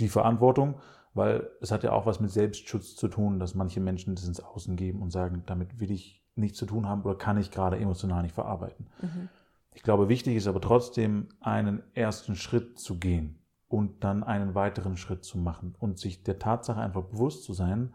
die 0.00 0.08
Verantwortung, 0.08 0.80
weil 1.14 1.48
es 1.60 1.70
hat 1.70 1.84
ja 1.84 1.92
auch 1.92 2.06
was 2.06 2.18
mit 2.18 2.30
Selbstschutz 2.30 2.96
zu 2.96 3.06
tun, 3.06 3.38
dass 3.38 3.54
manche 3.54 3.80
Menschen 3.80 4.16
das 4.16 4.26
ins 4.26 4.40
Außen 4.40 4.74
geben 4.74 5.00
und 5.00 5.12
sagen, 5.12 5.44
damit 5.46 5.78
will 5.78 5.92
ich 5.92 6.26
nichts 6.34 6.58
zu 6.58 6.66
tun 6.66 6.88
haben 6.88 7.02
oder 7.02 7.14
kann 7.14 7.38
ich 7.38 7.52
gerade 7.52 7.78
emotional 7.78 8.22
nicht 8.22 8.34
verarbeiten. 8.34 8.88
Mhm. 9.00 9.28
Ich 9.74 9.84
glaube, 9.84 10.08
wichtig 10.08 10.34
ist 10.34 10.48
aber 10.48 10.60
trotzdem, 10.60 11.28
einen 11.40 11.84
ersten 11.94 12.34
Schritt 12.34 12.80
zu 12.80 12.98
gehen 12.98 13.38
und 13.68 14.02
dann 14.02 14.24
einen 14.24 14.56
weiteren 14.56 14.96
Schritt 14.96 15.24
zu 15.24 15.38
machen 15.38 15.76
und 15.78 16.00
sich 16.00 16.24
der 16.24 16.40
Tatsache 16.40 16.80
einfach 16.80 17.04
bewusst 17.04 17.44
zu 17.44 17.52
sein, 17.52 17.94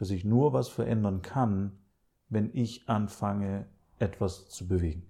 dass 0.00 0.10
ich 0.10 0.24
nur 0.24 0.54
was 0.54 0.70
verändern 0.70 1.20
kann, 1.20 1.78
wenn 2.30 2.50
ich 2.54 2.88
anfange, 2.88 3.66
etwas 3.98 4.48
zu 4.48 4.66
bewegen. 4.66 5.06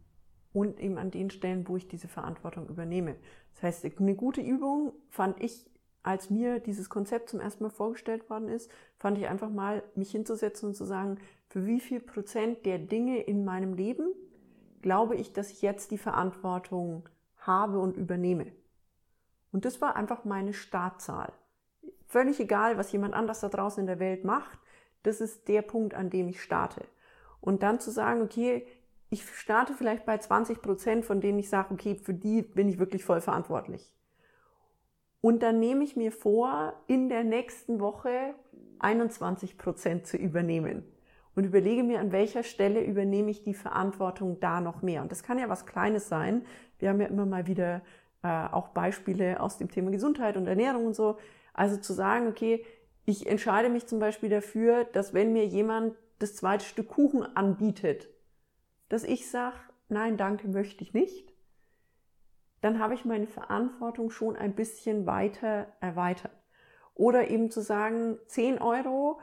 Und 0.52 0.80
eben 0.80 0.98
an 0.98 1.12
den 1.12 1.30
Stellen, 1.30 1.68
wo 1.68 1.76
ich 1.76 1.86
diese 1.86 2.08
Verantwortung 2.08 2.68
übernehme. 2.68 3.14
Das 3.54 3.62
heißt, 3.62 4.00
eine 4.00 4.16
gute 4.16 4.40
Übung 4.40 4.92
fand 5.08 5.40
ich, 5.40 5.70
als 6.02 6.28
mir 6.28 6.58
dieses 6.58 6.88
Konzept 6.88 7.28
zum 7.28 7.38
ersten 7.38 7.62
Mal 7.62 7.70
vorgestellt 7.70 8.28
worden 8.28 8.48
ist, 8.48 8.68
fand 8.98 9.16
ich 9.16 9.28
einfach 9.28 9.48
mal, 9.48 9.84
mich 9.94 10.10
hinzusetzen 10.10 10.70
und 10.70 10.74
zu 10.74 10.84
sagen, 10.84 11.18
für 11.46 11.66
wie 11.66 11.78
viel 11.78 12.00
Prozent 12.00 12.66
der 12.66 12.80
Dinge 12.80 13.20
in 13.20 13.44
meinem 13.44 13.74
Leben 13.74 14.12
glaube 14.82 15.14
ich, 15.14 15.32
dass 15.32 15.52
ich 15.52 15.62
jetzt 15.62 15.92
die 15.92 15.98
Verantwortung 15.98 17.08
habe 17.36 17.78
und 17.78 17.96
übernehme. 17.96 18.46
Und 19.52 19.64
das 19.64 19.80
war 19.80 19.94
einfach 19.94 20.24
meine 20.24 20.52
Startzahl. 20.52 21.32
Völlig 22.08 22.40
egal, 22.40 22.76
was 22.76 22.90
jemand 22.90 23.14
anders 23.14 23.38
da 23.38 23.48
draußen 23.48 23.82
in 23.82 23.86
der 23.86 24.00
Welt 24.00 24.24
macht, 24.24 24.58
das 25.02 25.20
ist 25.20 25.48
der 25.48 25.62
Punkt, 25.62 25.94
an 25.94 26.10
dem 26.10 26.28
ich 26.28 26.42
starte. 26.42 26.84
Und 27.40 27.62
dann 27.62 27.80
zu 27.80 27.90
sagen, 27.90 28.22
okay, 28.22 28.66
ich 29.10 29.28
starte 29.28 29.74
vielleicht 29.74 30.06
bei 30.06 30.18
20 30.18 30.62
Prozent, 30.62 31.04
von 31.04 31.20
denen 31.20 31.38
ich 31.38 31.48
sage, 31.48 31.74
okay, 31.74 31.96
für 31.96 32.14
die 32.14 32.42
bin 32.42 32.68
ich 32.68 32.78
wirklich 32.78 33.04
voll 33.04 33.20
verantwortlich. 33.20 33.92
Und 35.20 35.42
dann 35.42 35.58
nehme 35.58 35.84
ich 35.84 35.96
mir 35.96 36.12
vor, 36.12 36.74
in 36.86 37.08
der 37.08 37.24
nächsten 37.24 37.80
Woche 37.80 38.34
21 38.78 39.58
Prozent 39.58 40.06
zu 40.06 40.16
übernehmen 40.16 40.84
und 41.34 41.44
überlege 41.44 41.82
mir, 41.82 42.00
an 42.00 42.12
welcher 42.12 42.42
Stelle 42.42 42.82
übernehme 42.82 43.30
ich 43.30 43.42
die 43.42 43.54
Verantwortung 43.54 44.40
da 44.40 44.60
noch 44.60 44.82
mehr. 44.82 45.02
Und 45.02 45.12
das 45.12 45.22
kann 45.22 45.38
ja 45.38 45.48
was 45.48 45.66
Kleines 45.66 46.08
sein. 46.08 46.46
Wir 46.78 46.88
haben 46.88 47.00
ja 47.00 47.06
immer 47.06 47.26
mal 47.26 47.46
wieder 47.46 47.82
äh, 48.22 48.28
auch 48.28 48.68
Beispiele 48.68 49.40
aus 49.40 49.58
dem 49.58 49.70
Thema 49.70 49.90
Gesundheit 49.90 50.36
und 50.36 50.46
Ernährung 50.46 50.86
und 50.86 50.94
so. 50.94 51.18
Also 51.52 51.76
zu 51.76 51.92
sagen, 51.92 52.28
okay, 52.28 52.64
ich 53.10 53.26
entscheide 53.26 53.68
mich 53.68 53.86
zum 53.86 53.98
Beispiel 53.98 54.28
dafür, 54.28 54.84
dass 54.84 55.12
wenn 55.12 55.32
mir 55.32 55.46
jemand 55.46 55.96
das 56.18 56.36
zweite 56.36 56.64
Stück 56.64 56.88
Kuchen 56.88 57.24
anbietet, 57.36 58.08
dass 58.88 59.04
ich 59.04 59.30
sage, 59.30 59.56
nein, 59.88 60.16
danke, 60.16 60.48
möchte 60.48 60.82
ich 60.82 60.94
nicht, 60.94 61.32
dann 62.60 62.78
habe 62.78 62.94
ich 62.94 63.04
meine 63.04 63.26
Verantwortung 63.26 64.10
schon 64.10 64.36
ein 64.36 64.54
bisschen 64.54 65.06
weiter 65.06 65.66
erweitert. 65.80 66.32
Oder 66.94 67.30
eben 67.30 67.50
zu 67.50 67.62
sagen, 67.62 68.18
10 68.26 68.60
Euro, 68.60 69.20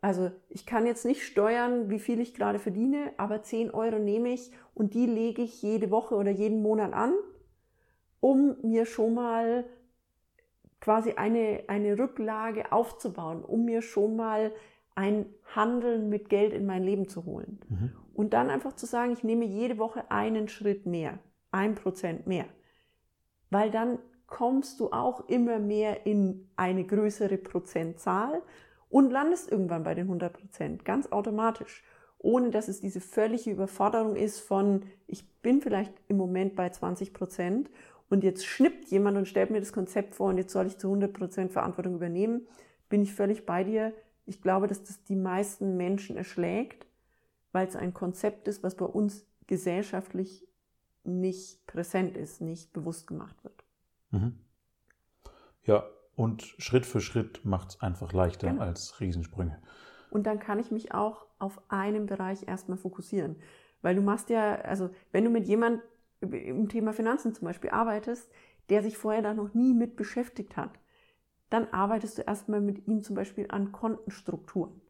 also 0.00 0.30
ich 0.48 0.64
kann 0.64 0.86
jetzt 0.86 1.04
nicht 1.04 1.24
steuern, 1.24 1.90
wie 1.90 1.98
viel 1.98 2.20
ich 2.20 2.34
gerade 2.34 2.58
verdiene, 2.58 3.12
aber 3.18 3.42
10 3.42 3.70
Euro 3.70 3.98
nehme 3.98 4.30
ich 4.30 4.50
und 4.74 4.94
die 4.94 5.06
lege 5.06 5.42
ich 5.42 5.62
jede 5.62 5.90
Woche 5.90 6.14
oder 6.14 6.30
jeden 6.30 6.62
Monat 6.62 6.94
an, 6.94 7.12
um 8.20 8.56
mir 8.62 8.86
schon 8.86 9.14
mal 9.14 9.64
quasi 10.80 11.12
eine, 11.12 11.64
eine 11.68 11.98
Rücklage 11.98 12.72
aufzubauen, 12.72 13.44
um 13.44 13.64
mir 13.64 13.82
schon 13.82 14.16
mal 14.16 14.52
ein 14.94 15.26
Handeln 15.54 16.08
mit 16.08 16.28
Geld 16.28 16.52
in 16.52 16.66
mein 16.66 16.82
Leben 16.82 17.08
zu 17.08 17.24
holen. 17.24 17.60
Mhm. 17.68 17.92
Und 18.14 18.34
dann 18.34 18.50
einfach 18.50 18.74
zu 18.74 18.86
sagen, 18.86 19.12
ich 19.12 19.22
nehme 19.22 19.44
jede 19.44 19.78
Woche 19.78 20.10
einen 20.10 20.48
Schritt 20.48 20.86
mehr, 20.86 21.18
ein 21.52 21.76
Prozent 21.76 22.26
mehr. 22.26 22.46
Weil 23.50 23.70
dann 23.70 23.98
kommst 24.26 24.80
du 24.80 24.90
auch 24.90 25.28
immer 25.28 25.58
mehr 25.58 26.06
in 26.06 26.50
eine 26.56 26.84
größere 26.84 27.38
Prozentzahl 27.38 28.42
und 28.88 29.10
landest 29.10 29.50
irgendwann 29.50 29.84
bei 29.84 29.94
den 29.94 30.06
100 30.06 30.32
Prozent, 30.32 30.84
ganz 30.84 31.12
automatisch, 31.12 31.84
ohne 32.18 32.50
dass 32.50 32.68
es 32.68 32.80
diese 32.80 33.00
völlige 33.00 33.50
Überforderung 33.50 34.16
ist 34.16 34.40
von, 34.40 34.82
ich 35.06 35.40
bin 35.40 35.60
vielleicht 35.60 35.92
im 36.08 36.16
Moment 36.16 36.56
bei 36.56 36.68
20 36.68 37.14
Prozent 37.14 37.70
und 38.10 38.24
jetzt 38.24 38.46
schnippt 38.46 38.88
jemand 38.88 39.16
und 39.16 39.28
stellt 39.28 39.50
mir 39.50 39.60
das 39.60 39.72
Konzept 39.72 40.14
vor 40.14 40.28
und 40.30 40.38
jetzt 40.38 40.52
soll 40.52 40.66
ich 40.66 40.78
zu 40.78 40.88
100 40.88 41.12
Prozent 41.12 41.52
Verantwortung 41.52 41.94
übernehmen, 41.94 42.46
bin 42.88 43.02
ich 43.02 43.14
völlig 43.14 43.44
bei 43.44 43.64
dir. 43.64 43.92
Ich 44.24 44.40
glaube, 44.40 44.66
dass 44.66 44.82
das 44.82 45.02
die 45.04 45.16
meisten 45.16 45.76
Menschen 45.76 46.16
erschlägt, 46.16 46.86
weil 47.52 47.66
es 47.66 47.76
ein 47.76 47.94
Konzept 47.94 48.48
ist, 48.48 48.62
was 48.62 48.76
bei 48.76 48.86
uns 48.86 49.26
gesellschaftlich 49.46 50.46
nicht 51.04 51.66
präsent 51.66 52.16
ist, 52.16 52.40
nicht 52.40 52.72
bewusst 52.72 53.06
gemacht 53.06 53.36
wird. 53.42 53.64
Mhm. 54.10 54.38
Ja, 55.64 55.84
und 56.16 56.42
Schritt 56.58 56.86
für 56.86 57.00
Schritt 57.00 57.44
macht 57.44 57.70
es 57.70 57.80
einfach 57.80 58.12
leichter 58.12 58.48
genau. 58.48 58.62
als 58.62 59.00
Riesensprünge. 59.00 59.60
Und 60.10 60.26
dann 60.26 60.38
kann 60.38 60.58
ich 60.58 60.70
mich 60.70 60.92
auch 60.92 61.26
auf 61.38 61.60
einen 61.68 62.06
Bereich 62.06 62.48
erstmal 62.48 62.78
fokussieren. 62.78 63.36
Weil 63.82 63.94
du 63.94 64.02
machst 64.02 64.30
ja, 64.30 64.56
also 64.56 64.90
wenn 65.12 65.24
du 65.24 65.30
mit 65.30 65.46
jemand 65.46 65.82
im 66.20 66.68
Thema 66.68 66.92
Finanzen 66.92 67.34
zum 67.34 67.46
Beispiel 67.46 67.70
arbeitest, 67.70 68.30
der 68.68 68.82
sich 68.82 68.98
vorher 68.98 69.22
da 69.22 69.34
noch 69.34 69.54
nie 69.54 69.74
mit 69.74 69.96
beschäftigt 69.96 70.56
hat, 70.56 70.78
dann 71.50 71.68
arbeitest 71.72 72.18
du 72.18 72.22
erstmal 72.22 72.60
mit 72.60 72.86
ihm 72.86 73.02
zum 73.02 73.16
Beispiel 73.16 73.46
an 73.48 73.72
Kontenstrukturen. 73.72 74.80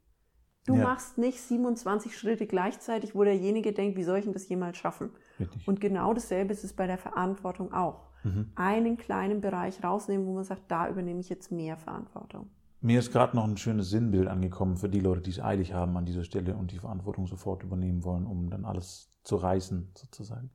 Du 0.66 0.74
ja. 0.74 0.82
machst 0.82 1.16
nicht 1.16 1.40
27 1.40 2.18
Schritte 2.18 2.46
gleichzeitig, 2.46 3.14
wo 3.14 3.24
derjenige 3.24 3.72
denkt, 3.72 3.96
wie 3.96 4.04
soll 4.04 4.18
ich 4.18 4.24
denn 4.24 4.34
das 4.34 4.48
jemals 4.48 4.76
schaffen? 4.76 5.10
Richtig. 5.40 5.66
Und 5.66 5.80
genau 5.80 6.12
dasselbe 6.12 6.52
ist 6.52 6.64
es 6.64 6.74
bei 6.74 6.86
der 6.86 6.98
Verantwortung 6.98 7.72
auch 7.72 8.10
mhm. 8.22 8.52
einen 8.54 8.96
kleinen 8.98 9.40
Bereich 9.40 9.82
rausnehmen, 9.82 10.26
wo 10.26 10.34
man 10.34 10.44
sagt, 10.44 10.62
da 10.68 10.88
übernehme 10.88 11.20
ich 11.20 11.28
jetzt 11.28 11.50
mehr 11.52 11.76
Verantwortung. 11.78 12.50
Mir 12.80 12.98
ist 12.98 13.12
gerade 13.12 13.34
noch 13.34 13.44
ein 13.44 13.56
schönes 13.56 13.90
Sinnbild 13.90 14.28
angekommen 14.28 14.76
für 14.76 14.88
die 14.88 15.00
Leute, 15.00 15.22
die 15.22 15.30
es 15.30 15.40
eilig 15.40 15.72
haben 15.72 15.96
an 15.96 16.04
dieser 16.04 16.22
Stelle 16.22 16.54
und 16.54 16.70
die 16.70 16.78
Verantwortung 16.78 17.26
sofort 17.26 17.62
übernehmen 17.62 18.04
wollen, 18.04 18.26
um 18.26 18.50
dann 18.50 18.64
alles 18.64 19.10
zu 19.24 19.36
reißen, 19.36 19.90
sozusagen. 19.96 20.50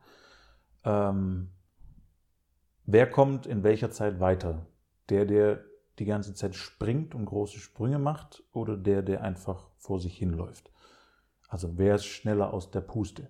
Ähm, 0.83 1.49
wer 2.85 3.09
kommt 3.09 3.45
in 3.45 3.63
welcher 3.63 3.91
Zeit 3.91 4.19
weiter? 4.19 4.65
Der, 5.09 5.25
der 5.25 5.63
die 5.99 6.05
ganze 6.05 6.33
Zeit 6.33 6.55
springt 6.55 7.13
und 7.13 7.25
große 7.25 7.59
Sprünge 7.59 7.99
macht 7.99 8.43
oder 8.51 8.77
der, 8.77 9.01
der 9.01 9.21
einfach 9.21 9.69
vor 9.77 9.99
sich 9.99 10.17
hinläuft? 10.17 10.71
Also 11.47 11.77
wer 11.77 11.95
ist 11.95 12.05
schneller 12.05 12.53
aus 12.53 12.71
der 12.71 12.81
Puste? 12.81 13.29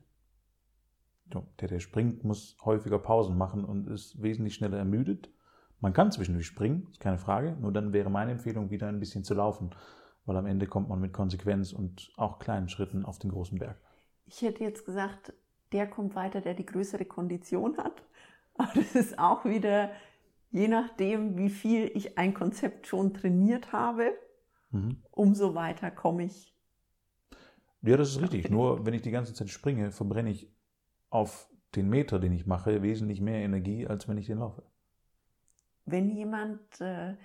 Der, 1.25 1.67
der 1.67 1.79
springt, 1.79 2.23
muss 2.23 2.57
häufiger 2.63 2.99
Pausen 2.99 3.37
machen 3.37 3.65
und 3.65 3.87
ist 3.87 4.21
wesentlich 4.21 4.55
schneller 4.55 4.77
ermüdet. 4.77 5.29
Man 5.79 5.93
kann 5.93 6.11
zwischendurch 6.11 6.45
springen, 6.45 6.87
ist 6.91 7.01
keine 7.01 7.17
Frage. 7.17 7.57
Nur 7.59 7.73
dann 7.73 7.91
wäre 7.91 8.09
meine 8.09 8.31
Empfehlung, 8.31 8.69
wieder 8.69 8.87
ein 8.87 8.99
bisschen 8.99 9.25
zu 9.25 9.33
laufen, 9.33 9.71
weil 10.25 10.37
am 10.37 10.45
Ende 10.45 10.67
kommt 10.67 10.87
man 10.87 11.01
mit 11.01 11.11
Konsequenz 11.11 11.73
und 11.73 12.13
auch 12.15 12.39
kleinen 12.39 12.69
Schritten 12.69 13.03
auf 13.03 13.19
den 13.19 13.31
großen 13.31 13.57
Berg. 13.57 13.77
Ich 14.25 14.41
hätte 14.41 14.63
jetzt 14.63 14.85
gesagt, 14.85 15.33
der 15.73 15.87
kommt 15.87 16.15
weiter, 16.15 16.39
der 16.39 16.53
die 16.53 16.65
größere 16.65 17.05
Kondition 17.05 17.77
hat. 17.77 18.03
Aber 18.55 18.71
das 18.75 18.95
ist 18.95 19.19
auch 19.19 19.45
wieder 19.45 19.89
je 20.53 20.67
nachdem, 20.67 21.35
wie 21.35 21.49
viel 21.49 21.91
ich 21.95 22.17
ein 22.17 22.33
Konzept 22.33 22.87
schon 22.87 23.13
trainiert 23.13 23.73
habe, 23.73 24.13
mhm. 24.69 24.97
umso 25.11 25.55
weiter 25.55 25.91
komme 25.91 26.25
ich. 26.25 26.53
Ja, 27.81 27.97
das 27.97 28.11
ist 28.11 28.21
richtig. 28.21 28.49
Nur 28.49 28.85
wenn 28.85 28.93
ich 28.93 29.01
die 29.01 29.11
ganze 29.11 29.33
Zeit 29.33 29.49
springe, 29.49 29.91
verbrenne 29.91 30.29
ich 30.29 30.49
auf 31.09 31.49
den 31.75 31.89
Meter, 31.89 32.19
den 32.19 32.31
ich 32.31 32.45
mache, 32.45 32.83
wesentlich 32.83 33.19
mehr 33.19 33.41
Energie, 33.41 33.87
als 33.87 34.07
wenn 34.07 34.17
ich 34.17 34.27
den 34.27 34.37
laufe. 34.37 34.63
Wenn 35.85 36.11
jemand 36.11 36.61
äh, 36.79 37.15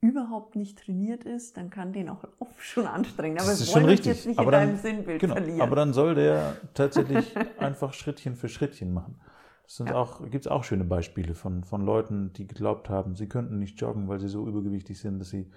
überhaupt 0.00 0.54
nicht 0.54 0.78
trainiert 0.78 1.24
ist, 1.24 1.56
dann 1.56 1.70
kann 1.70 1.92
den 1.92 2.08
auch 2.08 2.24
oft 2.38 2.58
schon 2.60 2.86
anstrengen. 2.86 3.38
Aber 3.38 3.48
das 3.48 3.60
ist 3.60 3.72
schon 3.72 3.84
richtig. 3.84 4.06
jetzt 4.06 4.26
nicht 4.26 4.38
aber 4.38 4.48
in 4.48 4.52
dann, 4.52 4.68
deinem 4.68 4.78
Sinnbild 4.78 5.20
genau, 5.20 5.34
verlieren. 5.34 5.60
Aber 5.60 5.76
dann 5.76 5.92
soll 5.92 6.14
der 6.14 6.56
tatsächlich 6.74 7.34
einfach 7.58 7.92
Schrittchen 7.92 8.36
für 8.36 8.48
Schrittchen 8.48 8.92
machen. 8.92 9.20
Es 9.66 9.78
ja. 9.78 9.94
auch, 9.94 10.22
gibt 10.22 10.46
es 10.46 10.46
auch 10.46 10.64
schöne 10.64 10.84
Beispiele 10.84 11.34
von, 11.34 11.62
von 11.62 11.82
Leuten, 11.82 12.32
die 12.32 12.46
geglaubt 12.46 12.88
haben, 12.88 13.16
sie 13.16 13.28
könnten 13.28 13.58
nicht 13.58 13.78
joggen, 13.78 14.08
weil 14.08 14.18
sie 14.18 14.28
so 14.28 14.46
übergewichtig 14.48 14.98
sind, 14.98 15.18
dass 15.18 15.28
sie 15.28 15.50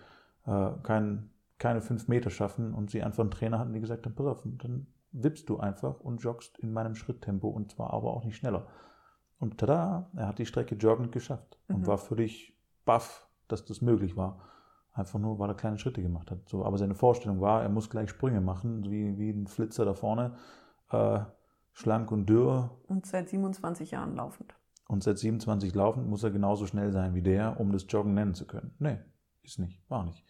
äh, 0.46 0.72
kein, 0.84 1.30
keine 1.60 1.82
fünf 1.82 2.10
Meter 2.10 2.30
schaffen 2.30 2.74
und 2.74 2.92
sie 2.92 3.04
einfach 3.04 3.22
einen 3.22 3.32
Trainer 3.32 3.58
hatten, 3.58 3.72
die 3.72 3.80
gesagt 3.80 4.06
haben, 4.06 4.14
pass 4.14 4.26
auf, 4.26 4.44
dann 4.44 4.88
wippst 5.14 5.48
du 5.48 5.60
einfach 5.60 6.02
und 6.02 6.22
joggst 6.22 6.60
in 6.60 6.74
meinem 6.74 6.96
Schritttempo 6.96 7.48
und 7.48 7.72
zwar 7.72 7.94
aber 7.94 8.12
auch 8.12 8.26
nicht 8.26 8.36
schneller. 8.36 8.68
Und 9.40 9.58
tada, 9.58 10.10
er 10.16 10.28
hat 10.28 10.40
die 10.40 10.46
Strecke 10.46 10.76
joggend 10.76 11.14
geschafft 11.14 11.58
mhm. 11.68 11.76
und 11.76 11.88
war 11.88 11.98
völlig 11.98 12.58
baff, 12.84 13.28
dass 13.52 13.66
das 13.66 13.82
möglich 13.82 14.16
war. 14.16 14.40
Einfach 14.94 15.20
nur, 15.20 15.40
weil 15.40 15.50
er 15.50 15.56
kleine 15.56 15.78
Schritte 15.78 16.02
gemacht 16.02 16.32
hat. 16.32 16.50
So, 16.50 16.66
aber 16.66 16.78
seine 16.78 16.96
Vorstellung 16.96 17.40
war, 17.40 17.64
er 17.64 17.70
muss 17.70 17.90
gleich 17.90 18.10
Sprünge 18.10 18.42
machen, 18.42 18.90
wie, 18.92 19.18
wie 19.18 19.30
ein 19.30 19.48
Flitzer 19.48 19.86
da 19.86 19.94
vorne, 19.94 20.36
äh, 20.90 21.20
schlank 21.72 22.12
und 22.12 22.26
dürr. 22.28 22.72
Und 22.88 23.06
seit 23.06 23.30
27 23.30 23.92
Jahren 23.92 24.16
laufend. 24.16 24.54
und 24.90 25.04
seit 25.04 25.18
27 25.18 25.74
laufen, 25.74 26.10
muss 26.10 26.24
er 26.24 26.32
genauso 26.32 26.68
schnell 26.68 26.92
sein 26.92 27.14
wie 27.16 27.22
der, 27.22 27.58
um 27.60 27.72
das 27.72 27.86
Joggen 27.88 28.14
nennen 28.14 28.34
zu 28.34 28.46
können. 28.46 28.76
Nee, 28.80 29.00
ist 29.44 29.60
nicht, 29.60 29.90
war 29.90 30.04
nicht. 30.04 30.26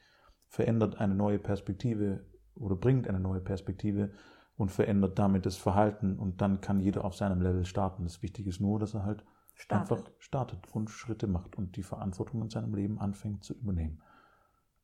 Verändert 0.47 0.99
eine 0.99 1.15
neue 1.15 1.39
Perspektive 1.39 2.23
oder 2.53 2.75
bringt 2.75 3.07
eine 3.07 3.19
neue 3.19 3.41
Perspektive 3.41 4.11
und 4.57 4.71
verändert 4.71 5.17
damit 5.17 5.47
das 5.47 5.57
Verhalten 5.57 6.19
und 6.19 6.41
dann 6.41 6.61
kann 6.61 6.79
jeder 6.79 7.03
auf 7.05 7.15
seinem 7.15 7.41
Level 7.41 7.65
starten. 7.65 8.03
Das 8.03 8.21
Wichtige 8.21 8.49
ist 8.49 8.61
nur, 8.61 8.77
dass 8.77 8.93
er 8.93 9.03
halt 9.03 9.25
startet. 9.53 9.91
einfach 9.91 10.11
startet 10.19 10.67
und 10.71 10.89
Schritte 10.89 11.27
macht 11.27 11.55
und 11.55 11.75
die 11.75 11.83
Verantwortung 11.83 12.41
in 12.41 12.49
seinem 12.49 12.73
Leben 12.73 12.99
anfängt 12.99 13.43
zu 13.43 13.53
übernehmen. 13.53 14.01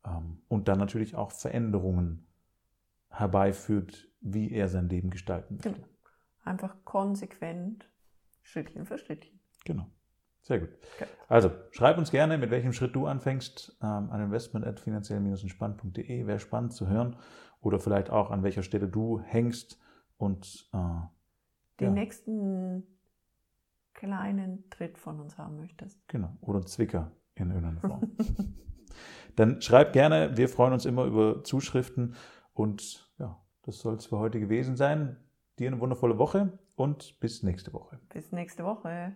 Ähm, 0.05 0.41
und 0.47 0.67
dann 0.67 0.79
natürlich 0.79 1.15
auch 1.15 1.31
Veränderungen 1.31 2.27
herbeiführt, 3.09 4.09
wie 4.21 4.51
er 4.51 4.67
sein 4.67 4.89
Leben 4.89 5.09
gestalten 5.09 5.55
möchte. 5.55 5.73
Genau. 5.73 5.87
Einfach 6.43 6.75
konsequent, 6.85 7.89
Schrittchen 8.41 8.85
für 8.85 8.97
Schrittchen. 8.97 9.39
Genau. 9.65 9.87
Sehr 10.41 10.59
gut. 10.59 10.69
Okay. 10.95 11.09
Also, 11.27 11.51
schreib 11.71 11.97
uns 11.97 12.09
gerne, 12.09 12.37
mit 12.37 12.51
welchem 12.51 12.71
Schritt 12.71 12.95
du 12.95 13.05
anfängst, 13.05 13.77
ähm, 13.81 14.09
an 14.09 14.21
investment 14.21 14.79
finanziell-entspannt.de. 14.79 16.25
Wäre 16.25 16.39
spannend 16.39 16.71
zu 16.71 16.87
hören. 16.87 17.17
Oder 17.59 17.79
vielleicht 17.79 18.09
auch, 18.09 18.31
an 18.31 18.43
welcher 18.43 18.63
Stelle 18.63 18.87
du 18.87 19.19
hängst 19.19 19.77
und 20.17 20.69
äh, 20.73 20.77
den 21.81 21.87
ja. 21.87 21.91
nächsten 21.91 22.96
kleinen 23.97 24.69
Tritt 24.69 24.97
von 24.97 25.19
uns 25.19 25.37
haben 25.37 25.57
möchtest. 25.57 25.99
Genau. 26.07 26.37
Oder 26.39 26.65
Zwicker 26.65 27.11
in 27.35 27.49
irgendeiner 27.49 27.81
Form. 27.81 28.11
Dann 29.35 29.61
schreib 29.61 29.91
gerne. 29.91 30.37
Wir 30.37 30.47
freuen 30.47 30.71
uns 30.71 30.85
immer 30.85 31.03
über 31.03 31.43
Zuschriften. 31.43 32.15
Und 32.53 33.11
ja, 33.19 33.37
das 33.63 33.79
soll 33.79 33.95
es 33.95 34.05
für 34.05 34.17
heute 34.17 34.39
gewesen 34.39 34.77
sein. 34.77 35.17
Dir 35.59 35.67
eine 35.67 35.79
wundervolle 35.81 36.17
Woche 36.17 36.57
und 36.75 37.19
bis 37.19 37.43
nächste 37.43 37.73
Woche. 37.73 37.99
Bis 38.09 38.31
nächste 38.31 38.63
Woche. 38.63 39.15